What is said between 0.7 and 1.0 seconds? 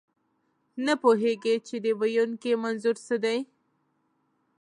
نه